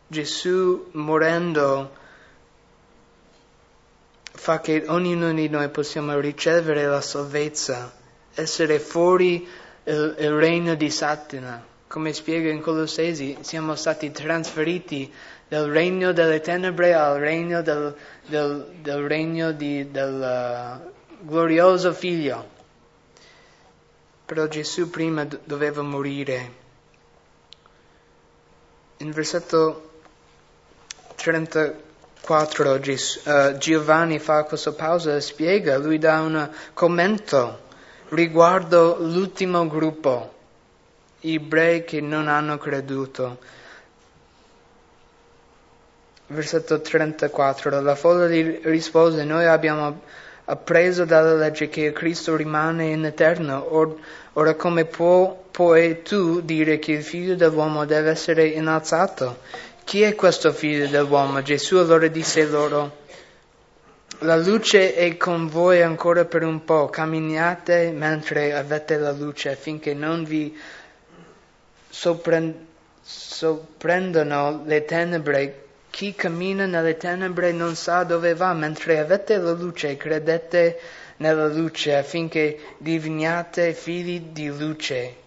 [0.09, 1.90] Gesù morendo
[4.30, 7.92] fa che ognuno di noi possiamo ricevere la salvezza,
[8.34, 9.48] essere fuori
[9.82, 11.64] il, il regno di Satana.
[11.88, 15.12] Come spiega in Colossesi, siamo stati trasferiti
[15.48, 17.96] dal regno delle tenebre al regno del,
[18.26, 22.54] del, del regno di, del uh, glorioso figlio.
[24.24, 26.64] Però Gesù prima doveva morire.
[28.98, 29.86] In versetto
[31.16, 37.64] 34 uh, Giovanni fa questa pausa e spiega, lui dà un commento
[38.10, 40.32] riguardo l'ultimo gruppo,
[41.20, 43.38] gli ebrei che non hanno creduto.
[46.28, 50.00] Versetto 34, la folla gli rispose, noi abbiamo
[50.46, 53.96] appreso dalla legge che Cristo rimane in eterno, or,
[54.34, 59.38] ora come può, puoi tu dire che il figlio dell'uomo deve essere innalzato?
[59.87, 61.41] Chi è questo figlio dell'uomo?
[61.43, 63.05] Gesù allora disse loro,
[64.18, 69.95] la luce è con voi ancora per un po', camminate mentre avete la luce affinché
[69.95, 70.59] non vi
[71.89, 75.66] sorprendano le tenebre.
[75.91, 80.80] Chi cammina nelle tenebre non sa dove va, mentre avete la luce credete
[81.18, 85.25] nella luce affinché diveniate figli di luce.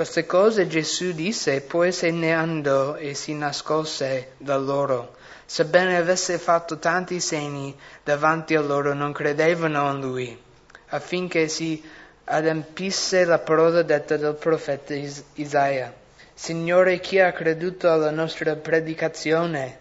[0.00, 5.16] Queste cose Gesù disse, poi se ne andò e si nascose da loro.
[5.44, 10.42] Sebbene avesse fatto tanti segni davanti a loro, non credevano in lui,
[10.88, 11.84] affinché si
[12.24, 15.92] adempisse la parola detta dal profeta Is- Isaia.
[16.32, 19.80] Signore, chi ha creduto alla nostra predicazione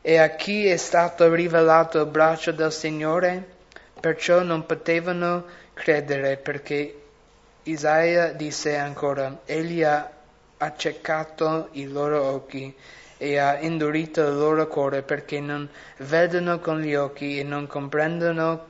[0.00, 3.44] e a chi è stato rivelato il braccio del Signore?
[4.00, 5.44] Perciò non potevano
[5.74, 6.97] credere perché
[7.70, 10.10] Isaia disse ancora, Egli ha
[10.56, 12.74] accecato i loro occhi
[13.18, 18.68] e ha indurito il loro cuore perché non vedono con gli occhi e non comprendono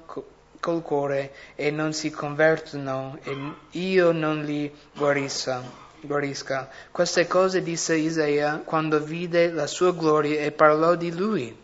[0.58, 3.36] col cuore e non si convertono e
[3.78, 5.62] io non li guarissa,
[6.00, 6.68] guarisca.
[6.90, 11.56] Queste cose disse Isaia quando vide la sua gloria e parlò di lui.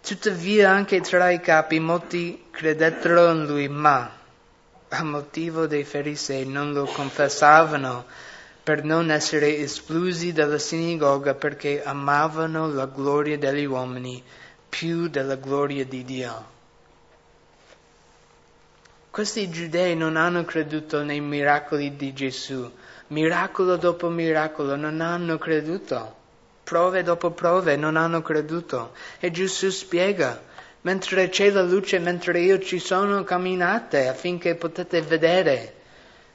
[0.00, 4.20] Tuttavia anche tra i capi molti credettero in lui, ma
[4.94, 8.04] a motivo dei farisei non lo confessavano
[8.62, 14.22] per non essere espulsi dalla sinagoga perché amavano la gloria degli uomini
[14.68, 16.50] più della gloria di Dio.
[19.10, 22.70] Questi giudei non hanno creduto nei miracoli di Gesù,
[23.08, 26.14] miracolo dopo miracolo, non hanno creduto,
[26.64, 28.92] prove dopo prove non hanno creduto.
[29.20, 30.40] E Gesù spiega,
[30.82, 35.74] mentre c'è la luce, mentre io ci sono, camminate affinché potete vedere,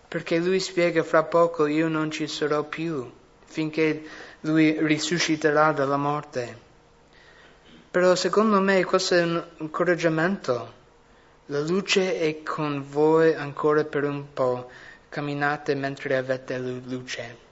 [0.07, 3.09] perché lui spiega fra poco io non ci sarò più,
[3.45, 4.03] finché
[4.41, 6.65] lui risusciterà dalla morte.
[7.89, 10.75] Però secondo me questo è un incoraggiamento.
[11.47, 14.69] La luce è con voi ancora per un po',
[15.09, 17.46] camminate mentre avete luce.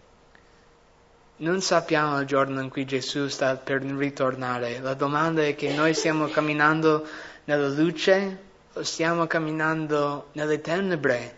[1.37, 4.79] Non sappiamo il giorno in cui Gesù sta per ritornare.
[4.79, 7.05] La domanda è che noi stiamo camminando
[7.43, 8.37] nella luce
[8.71, 11.35] o stiamo camminando nelle tenebre.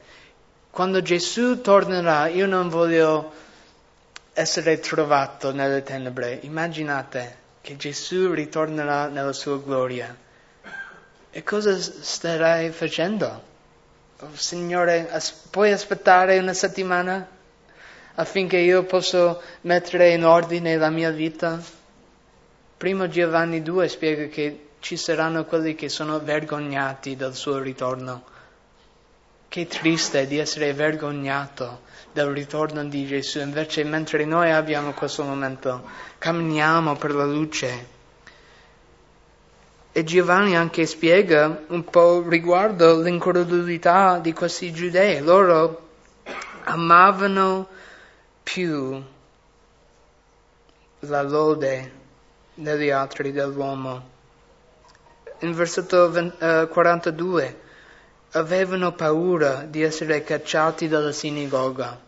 [0.70, 3.32] Quando Gesù tornerà, io non voglio
[4.34, 6.38] essere trovato nelle tenebre.
[6.44, 10.16] Immaginate che Gesù ritornerà nella sua gloria.
[11.32, 13.42] E cosa starai facendo?
[14.20, 17.28] oh, Signore, as- puoi aspettare una settimana
[18.20, 21.62] affinché io possa mettere in ordine la mia vita?
[22.78, 28.36] Primo Giovanni 2 spiega che ci saranno quelli che sono vergognati del suo ritorno.
[29.48, 35.84] Che triste di essere vergognato del ritorno di Gesù, invece mentre noi abbiamo questo momento,
[36.18, 37.96] camminiamo per la luce.
[39.92, 45.22] E Giovanni anche spiega un po' riguardo l'incredulità di questi giudei.
[45.22, 45.90] Loro
[46.66, 47.76] amavano
[48.50, 49.04] più
[51.00, 51.92] la lode
[52.54, 54.16] degli altri dell'uomo.
[55.40, 57.60] In versetto 20, uh, 42
[58.32, 62.00] avevano paura di essere cacciati dalla sinagoga.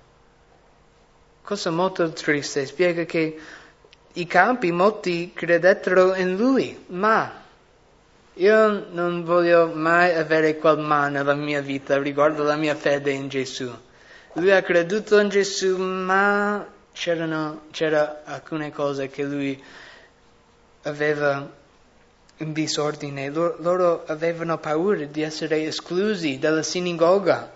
[1.43, 3.37] Cosa molto triste, spiega che
[4.13, 7.33] i campi molti credettero in lui, ma
[8.35, 13.27] io non voglio mai avere quel ma nella mia vita riguardo la mia fede in
[13.27, 13.69] Gesù.
[14.33, 19.61] Lui ha creduto in Gesù, ma c'erano, c'era alcune cose che lui
[20.83, 21.49] aveva
[22.37, 23.29] in disordine.
[23.29, 27.51] Loro avevano paura di essere esclusi dalla sinagoga,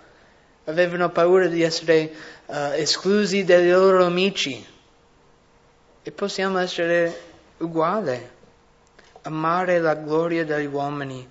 [0.64, 2.12] avevano paura di essere
[2.46, 4.66] uh, esclusi dai loro amici.
[6.02, 7.20] E possiamo essere
[7.58, 8.20] uguali,
[9.22, 11.26] amare la gloria degli uomini.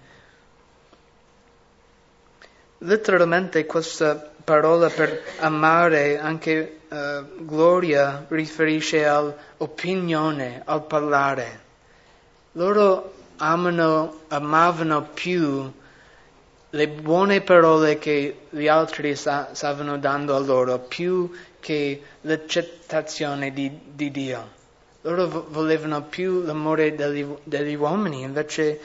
[2.86, 11.62] Letteralmente questa parola per amare, anche uh, gloria, riferisce all'opinione, al parlare.
[12.54, 15.72] Loro amano, amavano più
[16.70, 21.32] le buone parole che gli altri sa, stavano dando a loro, più
[21.62, 24.50] che l'accettazione di, di Dio.
[25.02, 28.80] Loro volevano più l'amore degli, degli uomini invece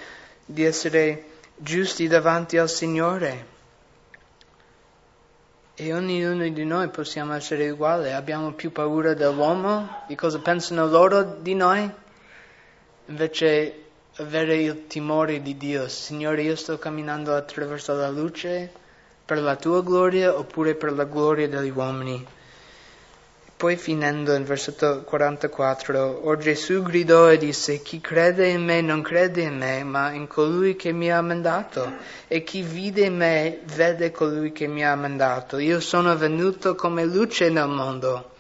[0.45, 1.25] di essere
[1.57, 3.57] giusti davanti al Signore.
[5.81, 11.23] E ognuno di noi possiamo essere uguali, abbiamo più paura dell'uomo, di cosa pensano loro
[11.23, 11.89] di noi,
[13.07, 13.85] invece
[14.17, 15.87] avere il timore di Dio.
[15.87, 18.73] Signore, io sto camminando attraverso la luce
[19.25, 22.27] per la tua gloria oppure per la gloria degli uomini.
[23.59, 29.03] Poi finendo in versetto 44, Or Gesù gridò e disse, chi crede in me non
[29.03, 31.95] crede in me, ma in colui che mi ha mandato,
[32.29, 35.59] e chi vide me vede colui che mi ha mandato.
[35.59, 38.31] Io sono venuto come luce nel mondo,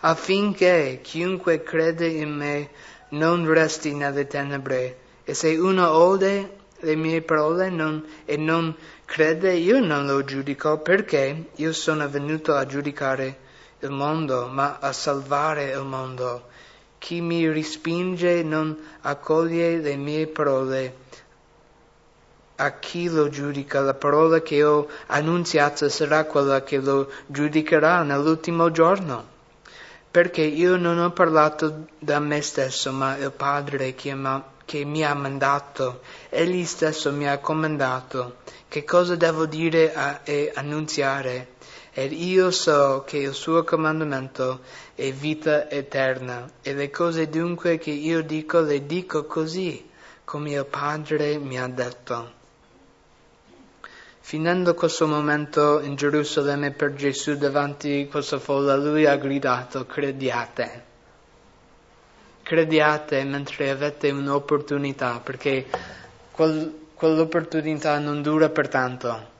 [0.00, 2.70] affinché chiunque crede in me
[3.10, 4.96] non resti nelle tenebre.
[5.24, 6.50] E se uno ode
[6.80, 12.54] le mie parole non, e non crede, io non lo giudico perché io sono venuto
[12.54, 13.50] a giudicare
[13.82, 16.48] il mondo, ma a salvare il mondo.
[16.98, 20.96] Chi mi respinge non accoglie le mie parole.
[22.56, 28.70] A chi lo giudica, la parola che ho annunziato sarà quella che lo giudicherà nell'ultimo
[28.70, 29.30] giorno.
[30.10, 34.14] Perché io non ho parlato da me stesso, ma il Padre che
[34.64, 38.36] che mi ha mandato, egli stesso mi ha comandato
[38.72, 39.92] che cosa devo dire
[40.24, 41.48] e annunziare,
[41.92, 44.60] ed io so che il suo comandamento
[44.94, 49.88] è vita eterna, e le cose dunque che io dico le dico così,
[50.24, 52.40] come il Padre mi ha detto.
[54.20, 60.90] Finendo questo momento in Gerusalemme per Gesù davanti a questa folla, lui ha gridato, crediate
[62.42, 65.66] crediate mentre avete un'opportunità, perché
[66.30, 69.30] quel, quell'opportunità non dura per tanto.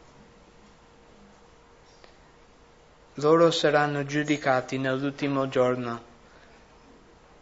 [3.17, 6.11] Loro saranno giudicati nell'ultimo giorno.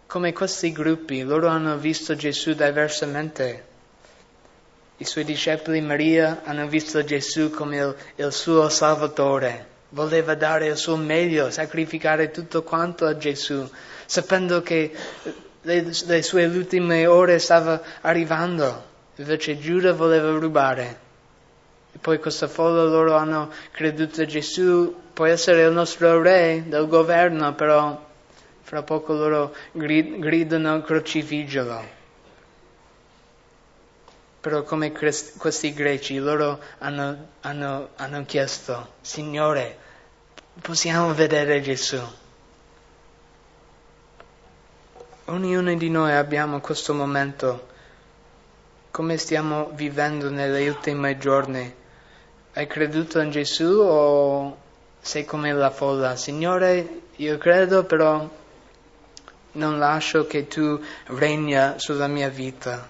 [0.06, 3.66] Come questi gruppi, loro hanno visto Gesù diversamente.
[4.96, 9.66] I suoi discepoli Maria hanno visto Gesù come il, il suo Salvatore.
[9.90, 13.64] Voleva dare il suo meglio, sacrificare tutto quanto a Gesù,
[14.06, 14.92] sapendo che
[15.62, 20.98] le, le sue ultime ore stava arrivando, invece Giuda voleva rubare.
[21.92, 26.88] E poi questa folla loro hanno creduto a Gesù, può essere il nostro re del
[26.88, 28.06] governo, però
[28.62, 31.84] fra poco loro gridano crocifiggelo.
[34.40, 39.76] Però come questi greci, loro hanno, hanno, hanno chiesto, Signore,
[40.62, 42.00] possiamo vedere Gesù?
[45.26, 47.68] Ognuno di noi abbiamo questo momento.
[48.90, 51.74] Come stiamo vivendo nelle ultime giorni?
[52.54, 54.68] Hai creduto in Gesù o
[55.00, 56.16] sei come la folla?
[56.16, 58.28] Signore, io credo però
[59.52, 62.88] non lascio che tu regna sulla mia vita.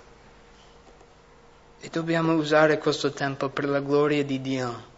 [1.81, 4.89] E dobbiamo usare questo tempo per la gloria di Dio.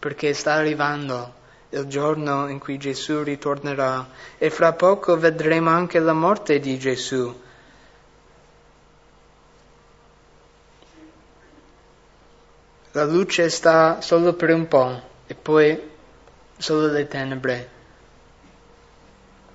[0.00, 1.34] perché sta arrivando
[1.68, 4.08] il giorno in cui Gesù ritornerà
[4.38, 7.38] e fra poco vedremo anche la morte di Gesù.
[12.92, 15.89] La luce sta solo per un po' e poi
[16.60, 17.68] solo le tenebre.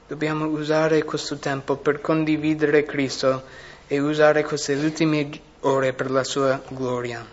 [0.08, 3.44] Dobbiamo usare questo tempo per condividere Cristo
[3.86, 5.30] e usare queste ultime
[5.62, 7.24] ore per la sua gloria.